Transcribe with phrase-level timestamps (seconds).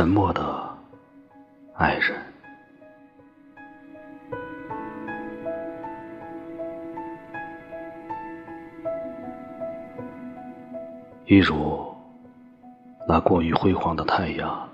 [0.00, 0.78] 沉默的
[1.74, 2.16] 爱人。
[11.26, 11.94] 一如
[13.06, 14.66] 那过于辉煌的太阳，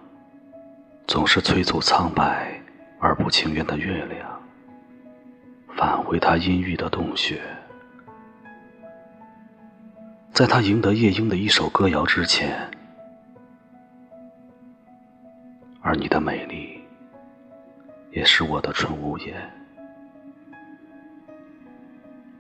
[1.09, 2.53] 总是催促苍白
[3.01, 4.41] 而不情愿的月亮
[5.77, 7.41] 返回它阴郁的洞穴，
[10.33, 12.71] 在他赢得夜莺的一首歌谣之前，
[15.99, 16.79] 你的美丽
[18.13, 19.35] 也是我的纯无言，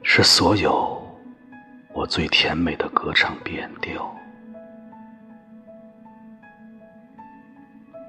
[0.02, 1.02] 是所有。
[1.94, 4.14] 我最甜美的歌唱变调，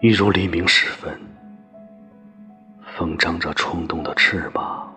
[0.02, 1.18] 一如黎明时分，
[2.98, 4.94] 风张着冲动的翅膀，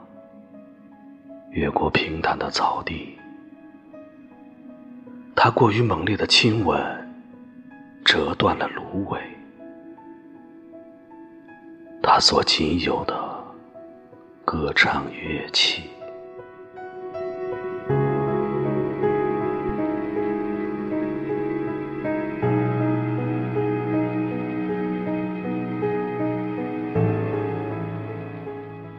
[1.50, 3.16] 越过平坦的草地。
[5.36, 7.08] 它过于猛烈的亲吻，
[8.04, 9.20] 折断了芦苇，
[12.02, 13.14] 他所仅有的
[14.44, 15.84] 歌唱乐器。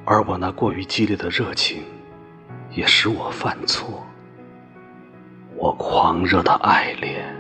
[0.06, 1.84] 而我那过于激烈的热情，
[2.70, 4.06] 也使我犯错。
[5.56, 7.34] 我狂热的爱恋，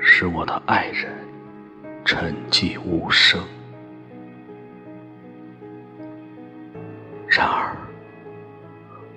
[0.00, 1.12] 使我的爱人
[2.04, 3.42] 沉寂无声。
[7.38, 7.76] 然而，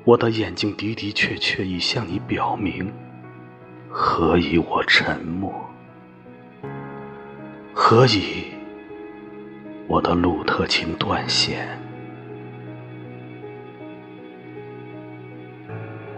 [0.03, 2.93] 我的眼睛的的确确已向你表明，
[3.89, 5.51] 何以我沉默？
[7.73, 8.45] 何以？
[9.87, 11.67] 我的鲁特琴断弦，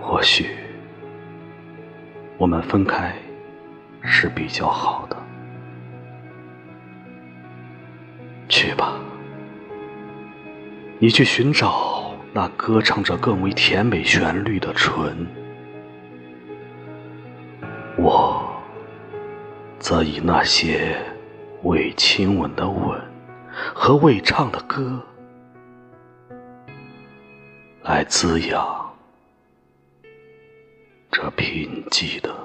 [0.02, 0.50] 或许
[2.38, 3.16] 我们分开
[4.02, 5.16] 是比较好的。
[8.50, 9.00] 去吧，
[11.00, 11.93] 你去寻找
[12.34, 15.28] 那歌唱着更为甜美旋律的唇，
[17.96, 18.44] 我
[19.80, 20.98] 则以那些
[21.62, 23.00] 未亲吻的吻。
[23.76, 25.00] 和未唱的歌，
[27.84, 28.96] 来滋养
[31.12, 32.43] 这贫瘠的。